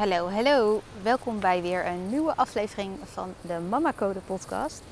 Hallo, 0.00 0.30
hallo. 0.30 0.80
Welkom 1.02 1.40
bij 1.40 1.62
weer 1.62 1.86
een 1.86 2.08
nieuwe 2.08 2.36
aflevering 2.36 2.98
van 3.04 3.34
de 3.40 3.58
Mama 3.68 3.92
Code 3.96 4.18
podcast. 4.18 4.82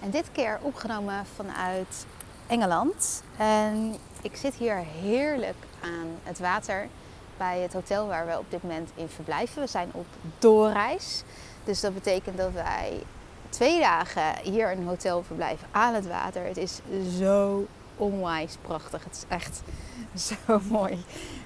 En 0.00 0.10
dit 0.10 0.32
keer 0.32 0.58
opgenomen 0.62 1.26
vanuit 1.34 2.06
Engeland. 2.46 3.22
En 3.36 3.96
ik 4.22 4.36
zit 4.36 4.54
hier 4.54 4.76
heerlijk 4.76 5.56
aan 5.80 6.06
het 6.22 6.38
water 6.38 6.88
bij 7.36 7.60
het 7.60 7.72
hotel 7.72 8.06
waar 8.06 8.26
we 8.26 8.38
op 8.38 8.50
dit 8.50 8.62
moment 8.62 8.90
in 8.94 9.08
verblijven. 9.08 9.62
We 9.62 9.68
zijn 9.68 9.88
op 9.92 10.06
doorreis. 10.38 11.22
Dus 11.64 11.80
dat 11.80 11.94
betekent 11.94 12.36
dat 12.36 12.52
wij 12.52 13.02
twee 13.48 13.80
dagen 13.80 14.38
hier 14.42 14.70
in 14.70 14.78
een 14.78 14.86
hotel 14.86 15.22
verblijven 15.22 15.68
aan 15.70 15.94
het 15.94 16.06
water. 16.06 16.44
Het 16.44 16.56
is 16.56 16.80
zo 17.18 17.66
onwijs 17.96 18.56
prachtig. 18.62 19.04
Het 19.04 19.14
is 19.14 19.24
echt 19.28 19.62
zo 20.46 20.60
mooi. 20.70 21.04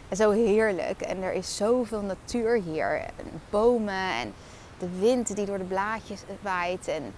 En 0.08 0.16
zo 0.16 0.30
heerlijk. 0.30 1.00
En 1.00 1.22
er 1.22 1.32
is 1.32 1.56
zoveel 1.56 2.00
natuur 2.00 2.62
hier. 2.62 2.96
En 2.96 3.40
bomen 3.50 4.12
en 4.12 4.32
de 4.78 4.98
wind 4.98 5.36
die 5.36 5.46
door 5.46 5.58
de 5.58 5.64
blaadjes 5.64 6.20
waait. 6.40 6.88
En 6.88 7.14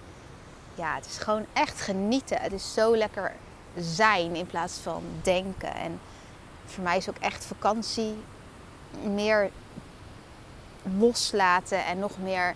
ja, 0.75 0.95
het 0.95 1.05
is 1.05 1.17
gewoon 1.17 1.45
echt 1.53 1.81
genieten. 1.81 2.41
Het 2.41 2.53
is 2.53 2.73
zo 2.73 2.97
lekker 2.97 3.31
zijn 3.77 4.35
in 4.35 4.45
plaats 4.45 4.77
van 4.77 5.03
denken. 5.21 5.75
En 5.75 5.99
voor 6.65 6.83
mij 6.83 6.97
is 6.97 7.09
ook 7.09 7.17
echt 7.19 7.45
vakantie 7.45 8.15
meer 9.13 9.49
loslaten 10.99 11.85
en 11.85 11.99
nog 11.99 12.17
meer 12.17 12.55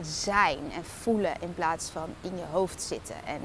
zijn 0.00 0.58
en 0.72 0.84
voelen 0.84 1.32
in 1.40 1.54
plaats 1.54 1.90
van 1.90 2.08
in 2.20 2.36
je 2.36 2.44
hoofd 2.50 2.82
zitten. 2.82 3.16
En 3.24 3.40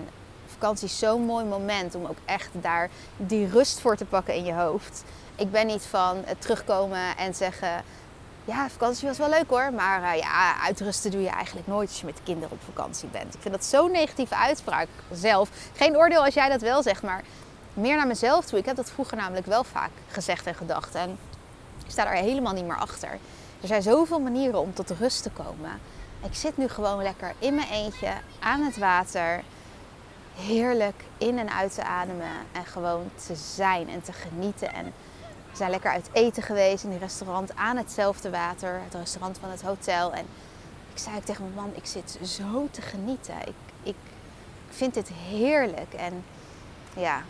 vakantie 0.59 0.87
zo'n 0.87 1.25
mooi 1.25 1.45
moment 1.45 1.95
om 1.95 2.05
ook 2.05 2.17
echt 2.25 2.49
daar 2.51 2.89
die 3.17 3.49
rust 3.49 3.79
voor 3.79 3.95
te 3.95 4.05
pakken 4.05 4.33
in 4.33 4.45
je 4.45 4.53
hoofd. 4.53 5.03
Ik 5.35 5.51
ben 5.51 5.67
niet 5.67 5.81
van 5.81 6.21
het 6.25 6.41
terugkomen 6.41 7.17
en 7.17 7.35
zeggen: 7.35 7.83
Ja, 8.45 8.69
vakantie 8.69 9.07
was 9.07 9.17
wel 9.17 9.29
leuk 9.29 9.49
hoor, 9.49 9.73
maar 9.73 10.01
uh, 10.01 10.21
ja, 10.21 10.61
uitrusten 10.61 11.11
doe 11.11 11.21
je 11.21 11.29
eigenlijk 11.29 11.67
nooit 11.67 11.89
als 11.89 11.99
je 11.99 12.05
met 12.05 12.19
kinderen 12.23 12.51
op 12.51 12.61
vakantie 12.63 13.09
bent. 13.09 13.33
Ik 13.33 13.41
vind 13.41 13.53
dat 13.53 13.65
zo'n 13.65 13.91
negatieve 13.91 14.35
uitspraak 14.35 14.87
zelf. 15.11 15.49
Geen 15.75 15.97
oordeel 15.97 16.23
als 16.23 16.33
jij 16.33 16.49
dat 16.49 16.61
wel 16.61 16.83
zegt, 16.83 17.03
maar 17.03 17.23
meer 17.73 17.95
naar 17.95 18.07
mezelf 18.07 18.45
toe. 18.45 18.59
Ik 18.59 18.65
heb 18.65 18.75
dat 18.75 18.91
vroeger 18.91 19.17
namelijk 19.17 19.45
wel 19.45 19.63
vaak 19.63 19.91
gezegd 20.07 20.45
en 20.45 20.55
gedacht. 20.55 20.95
En 20.95 21.17
ik 21.85 21.91
sta 21.91 22.03
daar 22.03 22.13
helemaal 22.13 22.53
niet 22.53 22.65
meer 22.65 22.79
achter. 22.79 23.09
Er 23.61 23.67
zijn 23.67 23.81
zoveel 23.81 24.19
manieren 24.19 24.59
om 24.59 24.73
tot 24.73 24.89
rust 24.99 25.23
te 25.23 25.29
komen. 25.29 25.71
Ik 26.23 26.35
zit 26.35 26.57
nu 26.57 26.67
gewoon 26.67 27.03
lekker 27.03 27.33
in 27.39 27.55
mijn 27.55 27.69
eentje 27.69 28.11
aan 28.39 28.61
het 28.61 28.77
water 28.77 29.43
heerlijk 30.37 31.03
in 31.17 31.39
en 31.39 31.53
uit 31.53 31.73
te 31.73 31.83
ademen 31.83 32.31
en 32.51 32.65
gewoon 32.65 33.09
te 33.25 33.35
zijn 33.35 33.89
en 33.89 34.01
te 34.01 34.13
genieten. 34.13 34.73
En 34.73 34.85
we 35.51 35.57
zijn 35.57 35.69
lekker 35.69 35.91
uit 35.91 36.09
eten 36.11 36.43
geweest 36.43 36.83
in 36.83 36.91
een 36.91 36.99
restaurant 36.99 37.55
aan 37.55 37.77
hetzelfde 37.77 38.29
water, 38.29 38.81
het 38.83 38.93
restaurant 38.93 39.37
van 39.37 39.49
het 39.49 39.61
hotel. 39.61 40.13
En 40.13 40.25
ik 40.93 40.97
zei 40.99 41.23
tegen 41.23 41.43
mijn 41.43 41.55
man, 41.55 41.71
ik 41.75 41.85
zit 41.85 42.19
zo 42.23 42.67
te 42.71 42.81
genieten. 42.81 43.35
Ik, 43.45 43.55
ik 43.83 43.95
vind 44.69 44.93
dit 44.93 45.09
heerlijk. 45.09 45.93
En 45.93 46.23
ja, 46.95 47.21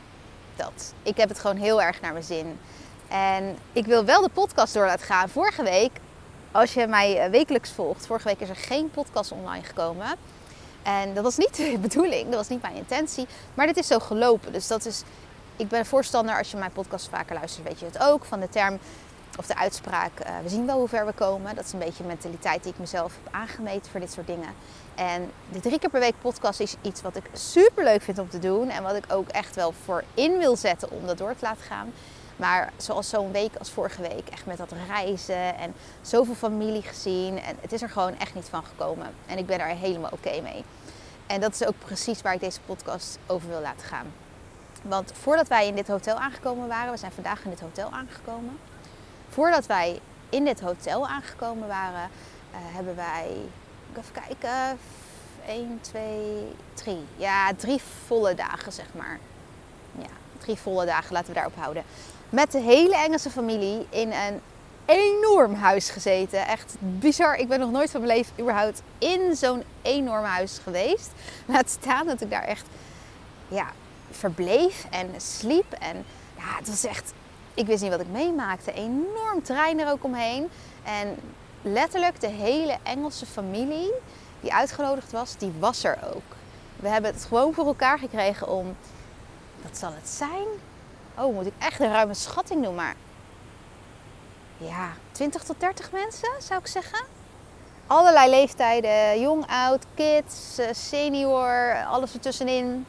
dat. 0.55 0.93
Ik 1.03 1.17
heb 1.17 1.29
het 1.29 1.39
gewoon 1.39 1.57
heel 1.57 1.81
erg 1.81 2.01
naar 2.01 2.11
mijn 2.11 2.23
zin. 2.23 2.59
En 3.07 3.57
ik 3.73 3.85
wil 3.85 4.05
wel 4.05 4.21
de 4.21 4.29
podcast 4.29 4.73
door 4.73 4.85
laten 4.85 5.05
gaan. 5.05 5.29
Vorige 5.29 5.63
week, 5.63 5.91
als 6.51 6.73
je 6.73 6.87
mij 6.87 7.29
wekelijks 7.31 7.71
volgt, 7.71 8.05
vorige 8.05 8.27
week 8.27 8.39
is 8.39 8.49
er 8.49 8.55
geen 8.55 8.91
podcast 8.91 9.31
online 9.31 9.63
gekomen. 9.63 10.07
En 10.87 11.13
dat 11.13 11.23
was 11.23 11.37
niet 11.37 11.55
de 11.71 11.77
bedoeling, 11.81 12.25
dat 12.25 12.35
was 12.35 12.47
niet 12.47 12.61
mijn 12.61 12.75
intentie. 12.75 13.27
Maar 13.53 13.67
dit 13.67 13.77
is 13.77 13.87
zo 13.87 13.99
gelopen. 13.99 14.51
Dus 14.53 14.67
dat 14.67 14.85
is. 14.85 15.03
Ik 15.55 15.67
ben 15.67 15.85
voorstander, 15.85 16.37
als 16.37 16.51
je 16.51 16.57
mijn 16.57 16.71
podcast 16.71 17.09
vaker 17.09 17.35
luistert, 17.35 17.67
weet 17.67 17.79
je 17.79 17.85
het 17.85 17.99
ook. 17.99 18.25
Van 18.25 18.39
de 18.39 18.49
term 18.49 18.79
of 19.37 19.45
de 19.45 19.55
uitspraak. 19.55 20.11
Uh, 20.19 20.27
we 20.43 20.49
zien 20.49 20.65
wel 20.65 20.77
hoe 20.77 20.87
ver 20.87 21.05
we 21.05 21.11
komen. 21.11 21.55
Dat 21.55 21.65
is 21.65 21.73
een 21.73 21.79
beetje 21.79 22.03
een 22.03 22.09
mentaliteit 22.09 22.63
die 22.63 22.71
ik 22.71 22.79
mezelf 22.79 23.13
heb 23.23 23.33
aangemeten 23.33 23.91
voor 23.91 23.99
dit 23.99 24.11
soort 24.11 24.27
dingen. 24.27 24.49
En 24.95 25.31
de 25.51 25.59
drie 25.59 25.79
keer 25.79 25.89
per 25.89 25.99
week 25.99 26.13
podcast 26.21 26.59
is 26.59 26.75
iets 26.81 27.01
wat 27.01 27.15
ik 27.15 27.23
super 27.33 27.83
leuk 27.83 28.01
vind 28.01 28.19
om 28.19 28.29
te 28.29 28.39
doen. 28.39 28.69
En 28.69 28.83
wat 28.83 28.95
ik 28.95 29.05
ook 29.07 29.29
echt 29.29 29.55
wel 29.55 29.73
voor 29.83 30.03
in 30.13 30.37
wil 30.37 30.55
zetten 30.55 30.91
om 30.91 31.05
dat 31.05 31.17
door 31.17 31.35
te 31.35 31.45
laten 31.45 31.63
gaan. 31.63 31.93
Maar 32.35 32.71
zoals 32.77 33.09
zo'n 33.09 33.31
week 33.31 33.55
als 33.59 33.71
vorige 33.71 34.01
week, 34.01 34.29
echt 34.29 34.45
met 34.45 34.57
dat 34.57 34.73
reizen 34.87 35.57
en 35.57 35.73
zoveel 36.01 36.35
familie 36.35 36.81
gezien. 36.81 37.41
En 37.41 37.57
het 37.61 37.71
is 37.71 37.81
er 37.81 37.89
gewoon 37.89 38.19
echt 38.19 38.35
niet 38.35 38.49
van 38.49 38.63
gekomen. 38.63 39.07
En 39.25 39.37
ik 39.37 39.45
ben 39.45 39.59
er 39.59 39.67
helemaal 39.67 40.11
oké 40.13 40.41
mee. 40.41 40.63
En 41.27 41.41
dat 41.41 41.53
is 41.53 41.65
ook 41.65 41.79
precies 41.85 42.21
waar 42.21 42.33
ik 42.33 42.39
deze 42.39 42.59
podcast 42.65 43.17
over 43.25 43.49
wil 43.49 43.61
laten 43.61 43.87
gaan. 43.87 44.13
Want 44.81 45.11
voordat 45.21 45.47
wij 45.47 45.67
in 45.67 45.75
dit 45.75 45.87
hotel 45.87 46.15
aangekomen 46.15 46.67
waren, 46.67 46.91
we 46.91 46.97
zijn 46.97 47.11
vandaag 47.11 47.43
in 47.43 47.49
dit 47.49 47.59
hotel 47.59 47.89
aangekomen. 47.91 48.59
Voordat 49.29 49.65
wij 49.65 49.99
in 50.29 50.45
dit 50.45 50.59
hotel 50.59 51.07
aangekomen 51.07 51.67
waren, 51.67 52.09
uh, 52.51 52.57
hebben 52.57 52.95
wij, 52.95 53.27
even 53.97 54.11
kijken, 54.27 54.79
1, 55.47 55.79
2, 55.81 56.55
3. 56.73 57.05
Ja, 57.15 57.53
drie 57.53 57.81
volle 58.05 58.35
dagen 58.35 58.71
zeg 58.71 58.85
maar. 58.91 59.19
Ja, 59.99 60.09
drie 60.37 60.57
volle 60.57 60.85
dagen, 60.85 61.13
laten 61.13 61.27
we 61.27 61.33
daarop 61.33 61.55
houden. 61.55 61.83
Met 62.29 62.51
de 62.51 62.59
hele 62.59 62.95
Engelse 62.95 63.29
familie 63.29 63.87
in 63.89 64.11
een 64.11 64.41
enorm 64.87 65.53
huis 65.53 65.89
gezeten. 65.89 66.47
Echt 66.47 66.75
bizar. 66.79 67.35
Ik 67.35 67.47
ben 67.47 67.59
nog 67.59 67.71
nooit 67.71 67.91
van 67.91 68.01
mijn 68.01 68.17
leven 68.17 68.33
überhaupt 68.39 68.81
in 68.97 69.35
zo'n 69.35 69.63
enorm 69.81 70.23
huis 70.23 70.59
geweest. 70.63 71.09
Laat 71.45 71.69
staan 71.69 72.05
dat 72.05 72.21
ik 72.21 72.29
daar 72.29 72.43
echt 72.43 72.65
ja, 73.47 73.67
verbleef 74.11 74.85
en 74.89 75.09
sliep. 75.17 75.71
En 75.71 76.05
ja, 76.37 76.57
het 76.57 76.69
was 76.69 76.85
echt... 76.85 77.13
Ik 77.53 77.65
wist 77.65 77.81
niet 77.81 77.91
wat 77.91 78.01
ik 78.01 78.11
meemaakte. 78.11 78.73
Enorm 78.73 79.43
trein 79.43 79.79
er 79.79 79.91
ook 79.91 80.03
omheen. 80.03 80.49
En 80.83 81.15
letterlijk 81.61 82.19
de 82.19 82.27
hele 82.27 82.77
Engelse 82.83 83.25
familie 83.25 83.93
die 84.41 84.53
uitgenodigd 84.53 85.11
was, 85.11 85.37
die 85.37 85.51
was 85.59 85.83
er 85.83 85.97
ook. 86.13 86.35
We 86.75 86.87
hebben 86.87 87.13
het 87.13 87.25
gewoon 87.25 87.53
voor 87.53 87.65
elkaar 87.65 87.99
gekregen 87.99 88.49
om... 88.49 88.75
Wat 89.61 89.77
zal 89.77 89.91
het 89.93 90.09
zijn? 90.09 90.47
Oh, 91.17 91.33
moet 91.33 91.45
ik 91.45 91.53
echt 91.57 91.79
een 91.79 91.91
ruime 91.91 92.13
schatting 92.13 92.63
doen, 92.63 92.75
maar 92.75 92.95
ja, 94.57 94.91
20 95.11 95.43
tot 95.43 95.59
30 95.59 95.91
mensen 95.91 96.29
zou 96.39 96.59
ik 96.59 96.67
zeggen. 96.67 96.99
Allerlei 97.87 98.29
leeftijden, 98.29 99.19
jong, 99.21 99.45
oud, 99.47 99.85
kids, 99.95 100.57
eh, 100.57 100.67
senior, 100.71 101.85
alles 101.85 102.13
ertussenin. 102.13 102.85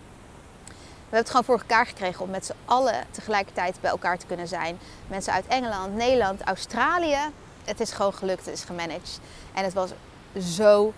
We 1.08 1.14
hebben 1.14 1.18
het 1.18 1.28
gewoon 1.30 1.44
voor 1.44 1.58
elkaar 1.58 1.86
gekregen 1.86 2.24
om 2.24 2.30
met 2.30 2.46
z'n 2.46 2.52
allen 2.64 3.04
tegelijkertijd 3.10 3.80
bij 3.80 3.90
elkaar 3.90 4.18
te 4.18 4.26
kunnen 4.26 4.48
zijn. 4.48 4.78
Mensen 5.06 5.32
uit 5.32 5.46
Engeland, 5.46 5.94
Nederland, 5.94 6.42
Australië. 6.42 7.18
Het 7.64 7.80
is 7.80 7.92
gewoon 7.92 8.14
gelukt, 8.14 8.44
het 8.44 8.54
is 8.54 8.64
gemanaged. 8.64 9.20
En 9.54 9.64
het 9.64 9.72
was 9.72 9.90
zo 10.56 10.92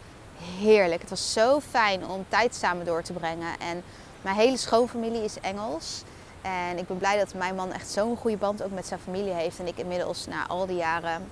heerlijk. 0.58 1.00
Het 1.00 1.10
was 1.10 1.32
zo 1.32 1.60
fijn 1.60 2.06
om 2.06 2.24
tijd 2.28 2.54
samen 2.54 2.84
door 2.84 3.02
te 3.02 3.12
brengen. 3.12 3.58
En 3.58 3.82
mijn 4.22 4.36
hele 4.36 4.56
schoonfamilie 4.56 5.24
is 5.24 5.40
Engels. 5.40 6.02
En 6.42 6.78
ik 6.78 6.86
ben 6.86 6.98
blij 6.98 7.18
dat 7.18 7.34
mijn 7.34 7.54
man 7.54 7.72
echt 7.72 7.90
zo'n 7.90 8.16
goede 8.16 8.36
band 8.36 8.62
ook 8.62 8.70
met 8.70 8.86
zijn 8.86 9.00
familie 9.00 9.32
heeft. 9.32 9.58
En 9.58 9.66
ik 9.66 9.76
inmiddels 9.76 10.26
na 10.26 10.46
al 10.46 10.66
die 10.66 10.76
jaren. 10.76 11.30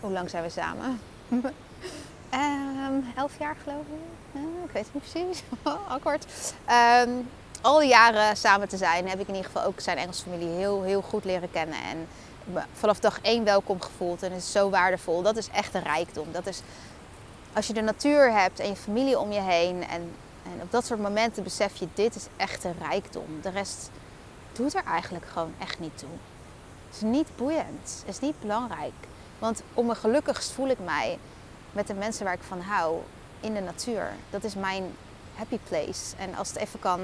Hoe 0.00 0.10
lang 0.10 0.30
zijn 0.30 0.42
we 0.42 0.50
samen? 0.50 1.00
um, 1.30 3.04
elf 3.16 3.38
jaar 3.38 3.56
geloof 3.62 3.84
ik. 3.86 4.40
ik 4.64 4.72
weet 4.72 4.84
het 4.84 4.94
niet 4.94 5.12
precies. 5.12 5.42
Akkoord. 5.88 6.26
Um, 7.06 7.28
al 7.60 7.78
die 7.78 7.88
jaren 7.88 8.36
samen 8.36 8.68
te 8.68 8.76
zijn 8.76 9.08
heb 9.08 9.20
ik 9.20 9.28
in 9.28 9.34
ieder 9.34 9.50
geval 9.50 9.66
ook 9.66 9.80
zijn 9.80 9.96
Engelse 9.96 10.22
familie 10.22 10.48
heel, 10.48 10.82
heel 10.82 11.02
goed 11.02 11.24
leren 11.24 11.50
kennen. 11.50 11.78
En 11.90 12.08
vanaf 12.72 13.00
dag 13.00 13.20
één 13.22 13.44
welkom 13.44 13.80
gevoeld. 13.80 14.22
En 14.22 14.32
het 14.32 14.42
is 14.42 14.52
zo 14.52 14.70
waardevol. 14.70 15.22
Dat 15.22 15.36
is 15.36 15.48
echt 15.48 15.74
een 15.74 15.82
rijkdom. 15.82 16.26
Dat 16.32 16.46
is 16.46 16.62
als 17.52 17.66
je 17.66 17.72
de 17.72 17.80
natuur 17.80 18.32
hebt 18.32 18.60
en 18.60 18.68
je 18.68 18.76
familie 18.76 19.18
om 19.18 19.32
je 19.32 19.40
heen. 19.40 19.88
En 19.88 20.12
en 20.52 20.62
op 20.62 20.70
dat 20.70 20.86
soort 20.86 21.00
momenten 21.00 21.42
besef 21.42 21.76
je, 21.76 21.88
dit 21.94 22.14
is 22.14 22.26
echt 22.36 22.64
een 22.64 22.74
rijkdom. 22.78 23.40
De 23.42 23.50
rest 23.50 23.90
doet 24.52 24.74
er 24.74 24.84
eigenlijk 24.84 25.26
gewoon 25.26 25.54
echt 25.58 25.78
niet 25.78 25.98
toe. 25.98 26.08
Het 26.86 26.96
is 26.96 27.02
niet 27.02 27.36
boeiend. 27.36 28.04
Is 28.06 28.20
niet 28.20 28.40
belangrijk. 28.40 28.92
Want 29.38 29.62
om 29.74 29.86
me 29.86 29.94
gelukkigst 29.94 30.50
voel 30.50 30.68
ik 30.68 30.78
mij 30.84 31.18
met 31.72 31.86
de 31.86 31.94
mensen 31.94 32.24
waar 32.24 32.34
ik 32.34 32.42
van 32.42 32.60
hou 32.60 32.98
in 33.40 33.54
de 33.54 33.60
natuur. 33.60 34.12
Dat 34.30 34.44
is 34.44 34.54
mijn 34.54 34.96
happy 35.34 35.58
place. 35.68 36.16
En 36.16 36.34
als 36.34 36.48
het 36.48 36.56
even 36.56 36.78
kan 36.78 37.00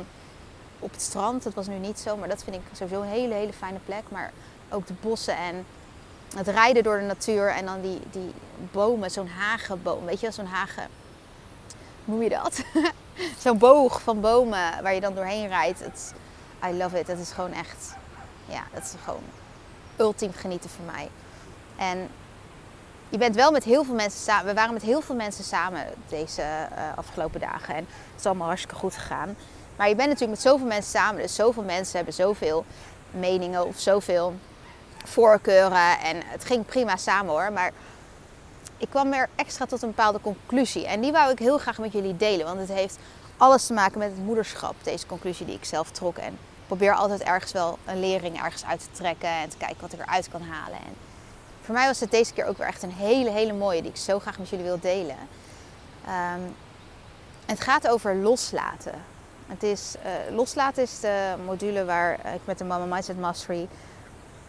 op 0.78 0.92
het 0.92 1.02
strand, 1.02 1.42
dat 1.42 1.54
was 1.54 1.66
nu 1.66 1.78
niet 1.78 1.98
zo, 1.98 2.16
maar 2.16 2.28
dat 2.28 2.44
vind 2.44 2.56
ik 2.56 2.62
sowieso 2.72 3.02
een 3.02 3.08
hele, 3.08 3.34
hele 3.34 3.52
fijne 3.52 3.78
plek. 3.84 4.02
Maar 4.08 4.32
ook 4.68 4.86
de 4.86 4.94
bossen 5.00 5.36
en 5.36 5.66
het 6.36 6.48
rijden 6.48 6.82
door 6.82 6.98
de 6.98 7.04
natuur 7.04 7.48
en 7.48 7.64
dan 7.66 7.80
die, 7.80 8.00
die 8.10 8.32
bomen, 8.72 9.10
zo'n 9.10 9.28
hagenboom, 9.28 10.04
weet 10.04 10.20
je, 10.20 10.30
zo'n 10.30 10.46
hagen, 10.46 10.88
hoe 12.04 12.14
noem 12.14 12.22
je 12.22 12.28
dat? 12.28 12.62
zo'n 13.44 13.58
boog 13.58 14.02
van 14.02 14.20
bomen 14.20 14.82
waar 14.82 14.94
je 14.94 15.00
dan 15.00 15.14
doorheen 15.14 15.48
rijdt. 15.48 16.12
I 16.68 16.72
love 16.76 16.98
it. 16.98 17.06
Dat 17.06 17.18
is 17.18 17.30
gewoon 17.30 17.52
echt, 17.52 17.94
ja, 18.46 18.62
dat 18.72 18.82
is 18.82 18.92
gewoon 19.04 19.22
ultiem 19.96 20.32
genieten 20.32 20.70
voor 20.70 20.84
mij. 20.84 21.08
En 21.76 22.08
je 23.08 23.18
bent 23.18 23.34
wel 23.34 23.50
met 23.50 23.64
heel 23.64 23.84
veel 23.84 23.94
mensen 23.94 24.20
samen. 24.20 24.46
We 24.46 24.54
waren 24.54 24.72
met 24.72 24.82
heel 24.82 25.00
veel 25.00 25.14
mensen 25.14 25.44
samen 25.44 25.86
deze 26.08 26.42
uh, 26.42 26.78
afgelopen 26.96 27.40
dagen. 27.40 27.74
En 27.74 27.86
het 28.10 28.18
is 28.20 28.26
allemaal 28.26 28.46
hartstikke 28.46 28.76
goed 28.76 28.94
gegaan. 28.94 29.36
Maar 29.76 29.88
je 29.88 29.94
bent 29.94 30.08
natuurlijk 30.08 30.38
met 30.38 30.52
zoveel 30.52 30.66
mensen 30.66 30.90
samen. 30.90 31.22
Dus 31.22 31.34
zoveel 31.34 31.62
mensen 31.62 31.96
hebben 31.96 32.14
zoveel 32.14 32.64
meningen 33.10 33.66
of 33.66 33.78
zoveel 33.78 34.34
voorkeuren. 35.04 35.98
En 36.00 36.22
het 36.24 36.44
ging 36.44 36.66
prima 36.66 36.96
samen 36.96 37.32
hoor. 37.32 37.52
Maar 37.52 37.72
ik 38.78 38.88
kwam 38.90 39.12
er 39.12 39.28
extra 39.34 39.66
tot 39.66 39.82
een 39.82 39.88
bepaalde 39.88 40.20
conclusie. 40.20 40.86
En 40.86 41.00
die 41.00 41.12
wou 41.12 41.32
ik 41.32 41.38
heel 41.38 41.58
graag 41.58 41.78
met 41.78 41.92
jullie 41.92 42.16
delen. 42.16 42.46
Want 42.46 42.58
het 42.58 42.68
heeft 42.68 42.98
alles 43.36 43.66
te 43.66 43.72
maken 43.72 43.98
met 43.98 44.10
het 44.10 44.24
moederschap. 44.24 44.74
Deze 44.82 45.06
conclusie 45.06 45.46
die 45.46 45.54
ik 45.54 45.64
zelf 45.64 45.90
trok. 45.90 46.16
En 46.16 46.38
probeer 46.66 46.94
altijd 46.94 47.22
ergens 47.22 47.52
wel 47.52 47.78
een 47.84 48.00
lering 48.00 48.42
ergens 48.42 48.64
uit 48.64 48.80
te 48.80 48.90
trekken. 48.90 49.28
En 49.28 49.48
te 49.48 49.56
kijken 49.56 49.80
wat 49.80 49.92
ik 49.92 50.00
eruit 50.00 50.28
kan 50.28 50.42
halen. 50.42 50.78
En 50.78 50.94
voor 51.62 51.74
mij 51.74 51.86
was 51.86 52.00
het 52.00 52.10
deze 52.10 52.32
keer 52.32 52.46
ook 52.46 52.58
weer 52.58 52.66
echt 52.66 52.82
een 52.82 52.92
hele, 52.92 53.30
hele 53.30 53.52
mooie. 53.52 53.82
Die 53.82 53.90
ik 53.90 53.96
zo 53.96 54.18
graag 54.18 54.38
met 54.38 54.48
jullie 54.48 54.64
wil 54.64 54.80
delen. 54.80 55.16
Um, 56.08 56.54
het 57.46 57.60
gaat 57.60 57.88
over 57.88 58.16
loslaten. 58.16 58.94
Het 59.46 59.62
is, 59.62 59.94
uh, 60.04 60.36
loslaten 60.36 60.82
is 60.82 61.00
de 61.00 61.34
module 61.44 61.84
waar 61.84 62.12
ik 62.34 62.40
met 62.44 62.58
de 62.58 62.64
Mama 62.64 62.84
Mindset 62.94 63.18
Mastery 63.20 63.68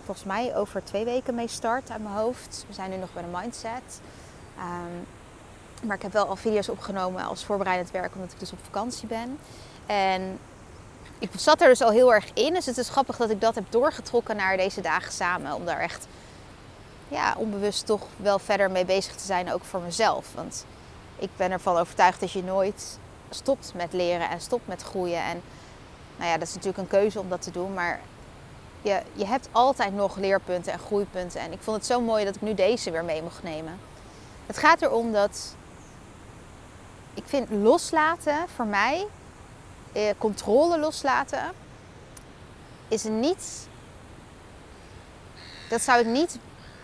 volgens 0.06 0.26
mij 0.26 0.56
over 0.56 0.84
twee 0.84 1.06
weken 1.06 1.36
mee 1.36 1.48
start 1.48 1.92
uit 1.92 2.04
mijn 2.04 2.16
hoofd. 2.16 2.66
We 2.68 2.74
zijn 2.74 2.90
nu 2.90 2.98
nog 2.98 3.14
bij 3.14 3.24
de 3.24 3.38
mindset. 3.38 4.02
Um, 4.58 5.06
maar 5.84 5.96
ik 5.96 6.02
heb 6.02 6.14
wel 6.14 6.28
al 6.28 6.36
video's 6.36 6.70
opgenomen 6.70 7.26
als 7.26 7.46
voorbereidend 7.46 7.92
werk, 7.92 8.16
omdat 8.16 8.32
ik 8.32 8.40
dus 8.40 8.52
op 8.52 8.60
vakantie 8.64 9.08
ben. 9.08 9.40
En 9.86 10.40
ik 11.20 11.30
zat 11.36 11.62
er 11.62 11.68
dus 11.68 11.82
al 11.82 11.92
heel 11.92 12.14
erg 12.14 12.34
in. 12.34 12.54
Dus 12.54 12.66
het 12.66 12.78
is 12.78 12.90
grappig 12.90 13.18
dat 13.18 13.30
ik 13.30 13.42
dat 13.42 13.56
heb 13.56 13.66
doorgetrokken 13.70 14.36
naar 14.36 14.58
deze 14.58 14.82
dagen 14.82 15.12
samen. 15.12 15.54
Om 15.54 15.66
daar 15.66 15.80
echt 15.80 16.08
ja, 17.08 17.34
onbewust 17.38 17.86
toch 17.86 18.08
wel 18.18 18.40
verder 18.40 18.72
mee 18.72 18.86
bezig 18.86 19.16
te 19.16 19.26
zijn, 19.26 19.54
ook 19.54 19.64
voor 19.64 19.82
mezelf. 19.82 20.34
Want 20.34 20.66
ik 21.16 21.30
ben 21.36 21.52
ervan 21.52 21.78
overtuigd 21.78 22.20
dat 22.20 22.32
je 22.32 22.44
nooit 22.44 23.00
stopt 23.30 23.72
met 23.76 23.94
leren 23.94 24.30
en 24.30 24.42
stopt 24.42 24.68
met 24.68 24.82
groeien. 24.82 25.24
En 25.24 25.42
nou 26.18 26.30
ja, 26.30 26.38
dat 26.38 26.48
is 26.48 26.54
natuurlijk 26.54 26.82
een 26.82 27.00
keuze 27.00 27.20
om 27.20 27.30
dat 27.30 27.42
te 27.42 27.52
doen. 27.52 27.74
Maar 27.74 28.00
je, 28.86 29.02
je 29.14 29.26
hebt 29.26 29.50
altijd 29.52 29.94
nog 29.94 30.18
leerpunten 30.18 30.74
en 30.74 30.80
groeipunten. 30.80 31.42
En 31.42 31.52
ik 31.52 31.62
vond 31.62 31.78
het 31.78 31.86
zo 31.86 32.02
mooi 32.02 32.26
dat 32.26 32.36
ik 32.36 32.42
nu 32.42 32.54
deze 32.54 32.92
weer 32.92 33.04
mee 33.04 33.22
mocht 33.22 33.44
nemen. 33.44 33.80
Het 34.46 34.58
gaat 34.58 34.82
erom 34.82 35.12
dat 35.12 35.56
ik 37.14 37.24
vind 37.26 37.50
loslaten 37.50 38.36
voor 38.56 38.66
mij, 38.66 39.08
eh, 39.92 40.10
controle 40.18 40.80
loslaten, 40.80 41.52
is 42.88 43.04
niet. 43.04 43.68
Dat 45.70 45.82
zou 45.82 46.00
ik 46.00 46.06
niet 46.06 46.38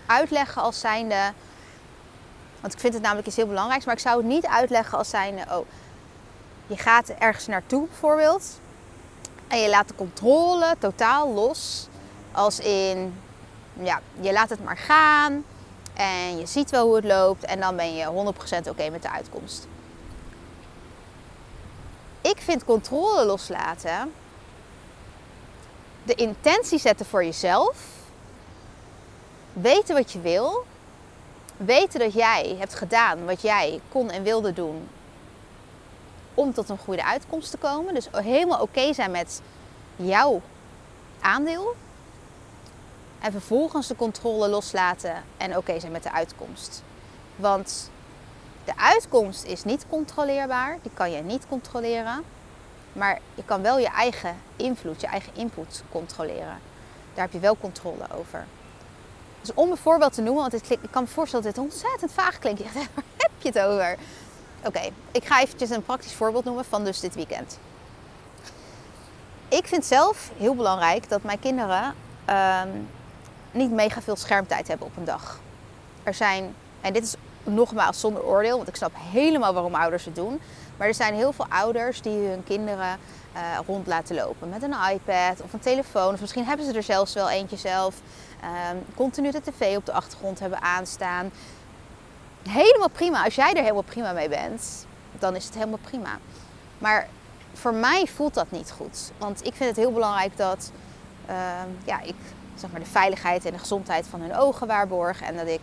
uitleggen 0.06 0.62
als 0.62 0.80
zijnde. 0.80 1.34
Want 2.62 2.74
ik 2.74 2.80
vind 2.80 2.94
het 2.94 3.02
namelijk 3.02 3.28
iets 3.28 3.36
heel 3.36 3.48
belangrijks, 3.48 3.86
maar 3.86 3.96
ik 3.96 4.02
zou 4.02 4.18
het 4.18 4.26
niet 4.26 4.46
uitleggen 4.46 4.98
als 4.98 5.10
zijnde. 5.10 5.44
Oh, 5.50 5.68
je 6.68 6.78
gaat 6.78 7.10
ergens 7.10 7.48
naartoe 7.48 7.88
bijvoorbeeld. 7.88 8.60
En 9.48 9.60
je 9.60 9.70
laat 9.70 9.88
de 9.88 9.96
controle 9.96 10.76
totaal 10.80 11.34
los. 11.34 11.88
Als 12.32 12.60
in, 12.60 13.22
ja, 13.74 14.02
je 14.20 14.32
laat 14.32 14.50
het 14.50 14.64
maar 14.64 14.78
gaan. 14.78 15.44
En 15.94 16.38
je 16.38 16.46
ziet 16.46 16.70
wel 16.70 16.86
hoe 16.86 16.96
het 16.96 17.06
loopt. 17.06 17.44
En 17.44 17.60
dan 17.60 17.76
ben 17.76 17.96
je 17.96 18.34
100% 18.66 18.70
oké 18.70 18.90
met 18.90 19.02
de 19.02 19.12
uitkomst. 19.12 19.68
Ik 22.22 22.38
vind 22.38 22.64
controle 22.64 23.26
loslaten. 23.26 24.14
De 26.04 26.16
intentie 26.16 26.80
zetten 26.80 27.06
voor 27.06 27.24
jezelf. 27.24 27.78
Weten 29.54 29.96
wat 29.96 30.12
je 30.12 30.20
wil. 30.20 30.66
Weten 31.58 32.00
dat 32.00 32.14
jij 32.14 32.56
hebt 32.60 32.74
gedaan 32.74 33.26
wat 33.26 33.42
jij 33.42 33.82
kon 33.90 34.10
en 34.10 34.24
wilde 34.24 34.54
doen 34.54 34.88
om 36.34 36.54
tot 36.54 36.70
een 36.70 36.78
goede 36.78 37.06
uitkomst 37.06 37.52
te 37.52 37.58
komen. 37.58 37.94
Dus 37.94 38.08
helemaal 38.12 38.62
oké 38.62 38.94
zijn 38.94 39.12
met 39.12 39.42
jouw 39.96 40.42
aandeel. 41.22 41.76
En 43.22 43.32
vervolgens 43.32 43.88
de 43.88 43.96
controle 43.96 44.48
loslaten 44.48 45.24
en 45.38 45.58
oké 45.58 45.80
zijn 45.80 45.92
met 45.92 46.04
de 46.04 46.12
uitkomst. 46.12 46.84
Want 47.36 47.90
de 48.66 48.78
uitkomst 48.78 49.44
is 49.44 49.64
niet 49.64 49.86
controleerbaar, 49.90 50.78
die 50.82 50.92
kan 50.94 51.12
je 51.12 51.22
niet 51.22 51.48
controleren. 51.50 52.24
Maar 52.94 53.20
je 53.36 53.44
kan 53.46 53.62
wel 53.62 53.80
je 53.80 53.90
eigen 53.90 54.36
invloed, 54.56 55.02
je 55.02 55.08
eigen 55.08 55.36
input 55.36 55.84
controleren. 55.92 56.60
Daar 57.14 57.24
heb 57.24 57.32
je 57.32 57.40
wel 57.40 57.58
controle 57.58 58.06
over. 58.18 58.46
Dus 59.42 59.54
om 59.54 59.72
een 59.72 59.78
voorbeeld 59.78 60.14
te 60.14 60.22
noemen, 60.22 60.50
want 60.50 60.70
ik 60.70 60.80
kan 60.92 61.04
me 61.04 61.10
voorstellen 61.10 61.46
dat 61.46 61.56
dit 61.56 61.64
ontzettend 61.64 62.12
vaag 62.12 62.40
klinkt. 62.40 62.62
Waar 62.74 62.88
heb 63.18 63.32
je 63.38 63.48
het 63.48 63.60
over? 63.60 63.98
Oké, 64.66 64.90
ik 65.12 65.26
ga 65.26 65.42
eventjes 65.42 65.70
een 65.70 65.84
praktisch 65.84 66.14
voorbeeld 66.14 66.44
noemen 66.44 66.66
van 66.66 66.84
dus 66.84 67.00
dit 67.00 67.16
weekend. 67.16 67.58
Ik 69.48 69.68
vind 69.68 69.86
zelf 69.86 70.32
heel 70.38 70.56
belangrijk 70.56 71.10
dat 71.10 71.24
mijn 71.24 71.40
kinderen 71.40 71.96
ehm, 72.26 72.70
niet 73.52 73.72
mega 73.72 74.02
veel 74.02 74.16
schermtijd 74.16 74.68
hebben 74.68 74.88
op 74.88 74.98
een 74.98 75.06
dag. 75.06 75.40
Er 76.04 76.14
zijn, 76.14 76.56
en 76.82 76.94
dit 76.94 77.04
is 77.04 77.16
nogmaals 77.44 78.00
zonder 78.00 78.24
oordeel, 78.24 78.56
want 78.56 78.68
ik 78.68 78.76
snap 78.76 78.92
helemaal 78.96 79.54
waarom 79.54 79.76
ouders 79.76 80.06
het 80.06 80.16
doen. 80.16 80.42
Maar 80.78 80.88
er 80.88 80.94
zijn 80.94 81.14
heel 81.14 81.34
veel 81.34 81.46
ouders 81.50 82.02
die 82.02 82.28
hun 82.28 82.44
kinderen 82.44 82.98
uh, 83.36 83.42
rond 83.68 83.88
laten 83.88 84.16
lopen 84.16 84.50
met 84.50 84.64
een 84.64 84.76
iPad 84.92 85.42
of 85.42 85.54
een 85.54 85.60
telefoon. 85.60 86.14
Of 86.14 86.20
misschien 86.20 86.46
hebben 86.46 86.66
ze 86.66 86.74
er 86.74 86.84
zelfs 86.84 87.14
wel 87.14 87.30
eentje 87.30 87.58
zelf. 87.58 87.96
Um, 88.72 88.84
continu 88.96 89.32
de 89.32 89.42
tv 89.42 89.78
op 89.78 89.86
de 89.86 89.92
achtergrond 89.92 90.40
hebben 90.40 90.62
aanstaan. 90.62 91.32
Helemaal 92.50 92.90
prima. 92.90 93.24
Als 93.24 93.36
jij 93.36 93.54
er 93.54 93.62
helemaal 93.62 93.82
prima 93.82 94.12
mee 94.12 94.30
bent, 94.30 94.86
dan 95.20 95.36
is 95.36 95.46
het 95.46 95.54
helemaal 95.54 95.80
prima. 95.82 96.18
Maar 96.78 97.08
voor 97.54 97.74
mij 97.74 98.08
voelt 98.16 98.34
dat 98.34 98.52
niet 98.52 98.72
goed. 98.72 99.12
Want 99.18 99.46
ik 99.46 99.54
vind 99.54 99.70
het 99.70 99.78
heel 99.78 99.92
belangrijk 99.92 100.38
dat 100.38 100.72
uh, 101.30 101.36
ja, 101.84 102.02
ik 102.02 102.16
zeg 102.56 102.72
maar, 102.72 102.80
de 102.80 102.86
veiligheid 102.86 103.46
en 103.46 103.52
de 103.52 103.60
gezondheid 103.60 104.08
van 104.08 104.22
hun 104.22 104.36
ogen 104.36 104.68
waarborg. 104.68 105.22
En 105.22 105.38
dat 105.38 105.48
ik 105.48 105.62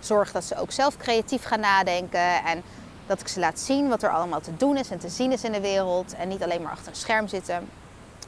zorg 0.00 0.32
dat 0.32 0.44
ze 0.44 0.56
ook 0.56 0.72
zelf 0.72 0.96
creatief 0.96 1.44
gaan 1.44 1.60
nadenken. 1.60 2.44
En 2.44 2.62
dat 3.06 3.20
ik 3.20 3.28
ze 3.28 3.40
laat 3.40 3.58
zien 3.58 3.88
wat 3.88 4.02
er 4.02 4.10
allemaal 4.10 4.40
te 4.40 4.56
doen 4.56 4.76
is 4.76 4.90
en 4.90 4.98
te 4.98 5.08
zien 5.08 5.32
is 5.32 5.44
in 5.44 5.52
de 5.52 5.60
wereld. 5.60 6.14
En 6.14 6.28
niet 6.28 6.42
alleen 6.42 6.62
maar 6.62 6.72
achter 6.72 6.88
een 6.88 6.96
scherm 6.96 7.28
zitten. 7.28 7.68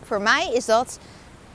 Voor 0.02 0.20
mij 0.20 0.50
is 0.52 0.64
dat 0.64 0.98